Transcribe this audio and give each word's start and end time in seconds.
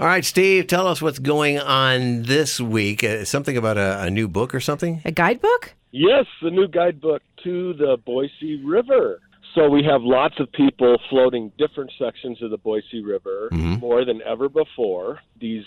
All 0.00 0.06
right, 0.06 0.24
Steve, 0.24 0.68
tell 0.68 0.86
us 0.86 1.02
what's 1.02 1.18
going 1.18 1.58
on 1.58 2.22
this 2.22 2.60
week. 2.60 3.02
Uh, 3.02 3.24
something 3.24 3.56
about 3.56 3.76
a, 3.76 4.02
a 4.02 4.10
new 4.10 4.28
book 4.28 4.54
or 4.54 4.60
something? 4.60 5.02
A 5.04 5.10
guidebook? 5.10 5.74
Yes, 5.90 6.24
the 6.40 6.50
new 6.50 6.68
guidebook 6.68 7.20
to 7.42 7.72
the 7.74 7.96
Boise 8.06 8.62
River. 8.64 9.20
So 9.56 9.68
we 9.68 9.82
have 9.84 10.02
lots 10.02 10.38
of 10.38 10.52
people 10.52 10.98
floating 11.10 11.50
different 11.58 11.90
sections 11.98 12.40
of 12.42 12.50
the 12.50 12.58
Boise 12.58 13.02
River 13.02 13.48
Mhm. 13.52 13.80
more 13.80 14.04
than 14.04 14.22
ever 14.22 14.48
before. 14.48 15.18
These 15.40 15.64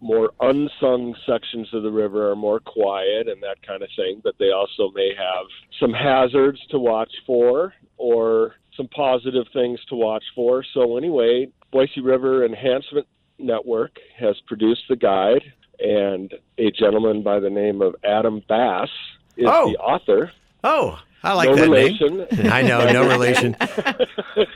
more 0.00 0.30
unsung 0.40 1.16
sections 1.26 1.68
of 1.72 1.82
the 1.82 1.90
river 1.90 2.30
are 2.30 2.36
more 2.36 2.60
quiet 2.60 3.28
and 3.28 3.42
that 3.42 3.62
kind 3.66 3.82
of 3.82 3.88
thing, 3.96 4.20
but 4.22 4.34
they 4.38 4.50
also 4.52 4.90
may 4.94 5.12
have 5.16 5.46
some 5.80 5.92
hazards 5.92 6.60
to 6.70 6.78
watch 6.78 7.10
for 7.26 7.72
or 7.98 8.54
some 8.76 8.88
positive 8.88 9.46
things 9.52 9.80
to 9.88 9.94
watch 9.96 10.24
for. 10.34 10.64
So 10.74 10.96
anyway, 10.96 11.48
Boise 11.72 12.00
River 12.00 12.44
Enhancement 12.44 13.06
Network 13.42 13.92
has 14.18 14.36
produced 14.46 14.82
the 14.88 14.96
guide 14.96 15.42
and 15.80 16.32
a 16.58 16.70
gentleman 16.70 17.22
by 17.22 17.40
the 17.40 17.50
name 17.50 17.82
of 17.82 17.94
Adam 18.04 18.42
Bass 18.48 18.88
is 19.36 19.46
Oh. 19.48 19.70
the 19.72 19.78
author. 19.78 20.30
Oh, 20.64 20.98
I 21.24 21.34
like 21.34 21.50
no 21.50 21.56
that 21.56 21.62
relation. 21.62 22.16
name. 22.18 22.52
I 22.52 22.62
know, 22.62 22.84
no 22.92 23.08
relation. 23.08 23.56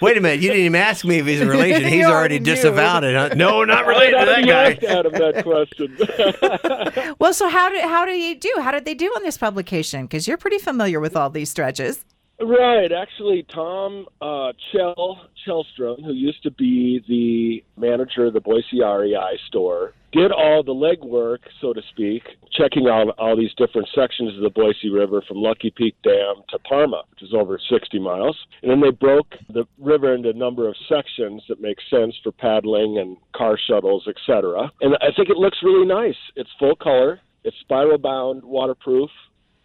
Wait 0.01 0.17
a 0.17 0.21
minute, 0.21 0.41
you 0.41 0.49
didn't 0.51 0.65
even 0.67 0.75
ask 0.81 1.05
me 1.05 1.19
if 1.19 1.27
he's 1.27 1.41
a 1.41 1.47
relation. 1.51 1.85
He's 1.85 2.05
already 2.05 2.37
already 2.37 2.39
disavowed 2.41 3.05
it. 3.05 3.15
Huh? 3.15 3.31
No, 3.37 3.65
not 3.65 3.87
related 3.93 4.19
to 4.19 4.25
that 4.27 4.45
guy. 4.47 4.73
asked 4.73 4.83
Adam 4.85 5.13
that 5.13 5.43
question. 5.45 7.15
Well, 7.19 7.33
so 7.35 7.49
how 7.49 7.69
did 7.71 7.83
how 7.83 8.05
did 8.05 8.19
you 8.21 8.35
do? 8.39 8.53
How 8.61 8.71
did 8.73 8.85
they 8.85 8.95
do 8.95 9.07
on 9.17 9.23
this 9.23 9.37
publication? 9.39 10.07
Because 10.07 10.27
you're 10.29 10.37
pretty 10.37 10.59
familiar 10.59 10.99
with 11.01 11.17
all 11.17 11.31
these 11.31 11.51
stretches. 11.51 12.05
Right. 12.41 12.93
Actually, 12.93 13.47
Tom 13.53 14.07
uh, 14.21 14.53
Chell 14.73 15.29
Chellstrom, 15.47 16.05
who 16.05 16.13
used 16.13 16.43
to 16.43 16.51
be 16.51 17.03
the 17.09 17.65
manager 17.81 18.27
of 18.27 18.35
the 18.35 18.41
Boise 18.41 18.81
REI 18.83 19.39
store, 19.49 19.95
did 20.13 20.33
all 20.33 20.63
the 20.63 20.73
legwork, 20.73 21.41
so 21.61 21.73
to 21.73 21.83
speak, 21.91 22.23
checking 22.53 22.89
out 22.89 23.15
all 23.19 23.37
these 23.37 23.53
different 23.57 23.89
sections 23.95 24.35
of 24.35 24.43
the 24.43 24.51
Boise 24.51 24.89
River 24.91 25.23
from 25.27 25.39
Lucky 25.39 25.71
Peak 25.71 25.95
Dam 26.03 26.37
to 26.49 26.59
Parma, 26.61 27.03
which 27.11 27.23
is 27.23 27.35
over 27.35 27.59
60 27.71 27.99
miles. 27.99 28.37
And 28.63 28.71
then 28.71 28.81
they 28.81 28.91
broke 28.91 29.35
the 29.53 29.65
river 29.79 30.15
into 30.15 30.31
a 30.31 30.35
number 30.35 30.69
of 30.69 30.75
sections 30.89 31.43
that 31.49 31.61
make 31.61 31.79
sense 31.91 32.15
for 32.23 32.33
paddling 32.33 32.99
and 32.99 33.17
car 33.35 33.59
shuttles, 33.59 34.09
etc. 34.09 34.71
And 34.81 34.97
I 34.97 35.13
think 35.15 35.29
it 35.29 35.37
looks 35.37 35.59
really 35.63 35.87
nice. 35.87 36.17
It's 36.35 36.51
full 36.59 36.77
color. 36.77 37.21
It's 37.45 37.57
spiral 37.61 37.99
bound, 37.99 38.43
waterproof, 38.43 39.11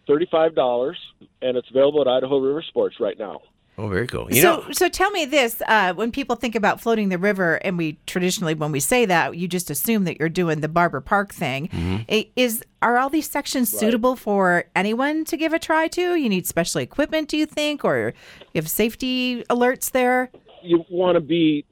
thirty-five 0.06 0.54
dollars, 0.54 0.98
and 1.40 1.56
it's 1.56 1.68
available 1.70 2.00
at 2.00 2.08
Idaho 2.08 2.38
River 2.38 2.62
Sports 2.62 2.96
right 3.00 3.18
now. 3.18 3.40
Oh, 3.78 3.88
very 3.88 4.06
cool. 4.06 4.28
You 4.30 4.42
so, 4.42 4.56
know, 4.56 4.72
so 4.72 4.88
tell 4.88 5.10
me 5.10 5.24
this: 5.24 5.62
uh, 5.66 5.94
when 5.94 6.12
people 6.12 6.36
think 6.36 6.54
about 6.54 6.80
floating 6.80 7.08
the 7.08 7.18
river, 7.18 7.54
and 7.56 7.78
we 7.78 7.98
traditionally, 8.06 8.54
when 8.54 8.70
we 8.70 8.80
say 8.80 9.06
that, 9.06 9.36
you 9.36 9.48
just 9.48 9.70
assume 9.70 10.04
that 10.04 10.20
you're 10.20 10.28
doing 10.28 10.60
the 10.60 10.68
Barber 10.68 11.00
Park 11.00 11.32
thing. 11.32 11.68
Mm-hmm. 11.68 12.20
Is 12.36 12.62
are 12.82 12.98
all 12.98 13.08
these 13.08 13.30
sections 13.30 13.70
suitable 13.70 14.14
for 14.14 14.64
anyone 14.76 15.24
to 15.24 15.36
give 15.36 15.54
a 15.54 15.58
try 15.58 15.88
to? 15.88 16.16
You 16.16 16.28
need 16.28 16.46
special 16.46 16.80
equipment, 16.80 17.28
do 17.28 17.36
you 17.38 17.46
think, 17.46 17.84
or 17.84 18.12
you 18.52 18.60
have 18.60 18.68
safety 18.68 19.42
alerts 19.44 19.90
there? 19.90 20.30
You 20.62 20.84
want 20.90 21.16
to 21.16 21.20
be 21.20 21.64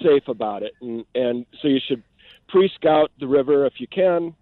safe 0.00 0.28
about 0.28 0.62
it, 0.62 0.74
and 0.80 1.04
and 1.14 1.44
so 1.60 1.66
you 1.68 1.80
should 1.86 2.04
pre-scout 2.48 3.10
the 3.18 3.26
river 3.26 3.66
if 3.66 3.74
you 3.78 3.86
can 3.88 4.34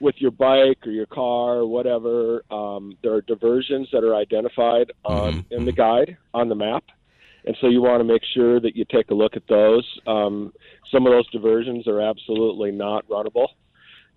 with 0.00 0.16
your 0.18 0.30
bike 0.30 0.86
or 0.86 0.90
your 0.90 1.06
car 1.06 1.56
or 1.56 1.66
whatever. 1.66 2.42
Um, 2.50 2.96
there 3.02 3.12
are 3.14 3.20
diversions 3.22 3.88
that 3.92 4.04
are 4.04 4.14
identified 4.14 4.92
on 5.04 5.44
in 5.50 5.64
the 5.64 5.72
guide 5.72 6.16
on 6.32 6.48
the 6.48 6.54
map. 6.54 6.84
And 7.44 7.56
so 7.60 7.68
you 7.68 7.80
want 7.80 8.00
to 8.00 8.04
make 8.04 8.22
sure 8.34 8.60
that 8.60 8.76
you 8.76 8.84
take 8.84 9.10
a 9.10 9.14
look 9.14 9.34
at 9.36 9.46
those. 9.48 9.86
Um, 10.06 10.52
some 10.92 11.06
of 11.06 11.12
those 11.12 11.28
diversions 11.30 11.86
are 11.86 12.00
absolutely 12.00 12.70
not 12.72 13.08
runnable. 13.08 13.48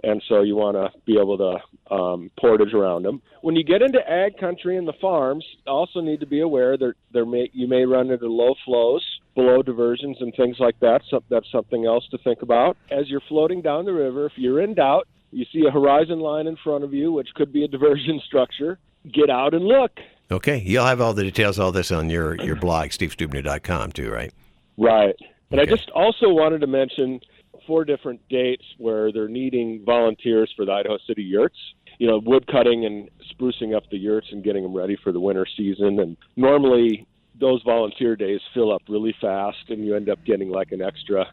and 0.03 0.21
so 0.27 0.41
you 0.41 0.55
want 0.55 0.75
to 0.75 0.89
be 1.05 1.17
able 1.19 1.37
to 1.37 1.93
um, 1.93 2.31
portage 2.39 2.73
around 2.73 3.03
them. 3.03 3.21
When 3.41 3.55
you 3.55 3.63
get 3.63 3.81
into 3.81 3.99
ag 4.09 4.37
country 4.37 4.77
and 4.77 4.87
the 4.87 4.93
farms, 4.99 5.45
also 5.67 6.02
need 6.02 6.19
to 6.21 6.25
be 6.25 6.41
aware 6.41 6.77
that 6.77 6.93
there 7.11 7.25
may 7.25 7.49
you 7.53 7.67
may 7.67 7.86
run 7.86 8.09
into 8.09 8.27
low 8.27 8.55
flows, 8.65 9.05
below 9.36 9.61
diversions, 9.61 10.17
and 10.20 10.33
things 10.36 10.58
like 10.59 10.80
that. 10.80 11.02
So 11.09 11.23
that's 11.30 11.49
something 11.52 11.86
else 11.86 12.08
to 12.11 12.17
think 12.20 12.41
about 12.41 12.77
as 12.89 13.09
you're 13.09 13.21
floating 13.27 13.61
down 13.61 13.86
the 13.86 13.93
river. 13.93 14.25
If 14.25 14.33
you're 14.36 14.61
in 14.61 14.73
doubt, 14.73 15.08
you 15.31 15.45
see 15.52 15.65
a 15.67 15.71
horizon 15.71 16.19
line 16.19 16.47
in 16.47 16.55
front 16.58 16.83
of 16.83 16.93
you, 16.93 17.11
which 17.11 17.30
could 17.36 17.52
be 17.52 17.64
a 17.64 17.67
diversion 17.67 18.21
structure. 18.25 18.80
Get 19.11 19.30
out 19.30 19.53
and 19.53 19.65
look. 19.65 19.92
Okay, 20.31 20.59
you'll 20.59 20.86
have 20.86 21.02
all 21.02 21.14
the 21.14 21.23
details, 21.23 21.59
all 21.59 21.71
this 21.71 21.92
on 21.92 22.09
your 22.09 22.36
your 22.43 22.55
blog, 22.55 22.89
stevestuebner.com, 22.89 23.91
too, 23.91 24.09
right? 24.11 24.31
Right. 24.77 25.15
And 25.49 25.59
Okay. 25.59 25.70
I 25.70 25.75
just 25.75 25.89
also 25.91 26.30
wanted 26.30 26.61
to 26.61 26.67
mention 26.67 27.20
four 27.67 27.83
different 27.83 28.21
dates 28.30 28.64
where 28.77 29.11
they're 29.11 29.27
needing 29.27 29.83
volunteers 29.86 30.52
for 30.55 30.65
the 30.65 30.71
Idaho 30.71 30.97
City 31.08 31.23
yurts. 31.23 31.58
You 31.99 32.08
know, 32.08 32.20
wood 32.23 32.47
cutting 32.47 32.86
and 32.86 33.09
sprucing 33.31 33.75
up 33.75 33.83
the 33.91 33.97
yurts 33.97 34.27
and 34.31 34.43
getting 34.43 34.64
them 34.64 34.73
ready 34.73 34.97
for 35.03 35.11
the 35.11 35.20
winter 35.20 35.45
season. 35.58 35.99
And 35.99 36.17
normally 36.36 37.05
those 37.39 37.61
volunteer 37.64 38.15
days 38.15 38.39
fill 38.53 38.71
up 38.73 38.81
really 38.87 39.14
fast 39.20 39.70
and 39.70 39.86
you 39.86 39.95
end 39.95 40.09
up 40.09 40.23
getting 40.25 40.49
like 40.49 40.71
an 40.71 40.81
extra, 40.81 41.27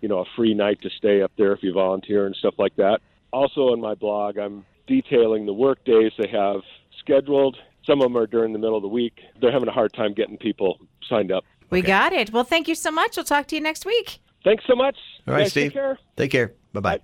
you 0.00 0.08
know, 0.08 0.18
a 0.20 0.24
free 0.36 0.54
night 0.54 0.80
to 0.82 0.90
stay 0.90 1.22
up 1.22 1.32
there 1.38 1.52
if 1.52 1.62
you 1.62 1.72
volunteer 1.72 2.26
and 2.26 2.36
stuff 2.36 2.54
like 2.58 2.76
that. 2.76 3.00
Also 3.34 3.62
on 3.72 3.80
my 3.80 3.94
blog, 3.96 4.38
I'm 4.38 4.64
detailing 4.86 5.44
the 5.44 5.52
work 5.52 5.84
days 5.84 6.12
they 6.18 6.28
have 6.28 6.60
scheduled. 7.00 7.56
Some 7.84 8.00
of 8.00 8.04
them 8.04 8.16
are 8.16 8.26
during 8.28 8.52
the 8.52 8.58
middle 8.60 8.76
of 8.76 8.82
the 8.82 8.88
week. 8.88 9.14
They're 9.40 9.50
having 9.52 9.68
a 9.68 9.72
hard 9.72 9.92
time 9.92 10.14
getting 10.14 10.38
people 10.38 10.78
signed 11.08 11.32
up. 11.32 11.44
We 11.70 11.80
Okay. 11.80 11.88
got 11.88 12.12
it. 12.12 12.32
Well, 12.32 12.44
thank 12.44 12.68
you 12.68 12.76
so 12.76 12.92
much. 12.92 13.16
We'll 13.16 13.24
talk 13.24 13.48
to 13.48 13.56
you 13.56 13.60
next 13.60 13.84
week. 13.84 14.20
Thanks 14.44 14.64
so 14.68 14.76
much. 14.76 14.96
All 15.26 15.34
right, 15.34 15.40
Guys, 15.40 15.50
Steve. 15.50 15.64
Take 15.64 15.72
care. 15.72 15.98
Take 16.16 16.30
care. 16.30 16.54
Bye 16.72 16.80
bye. 16.80 17.00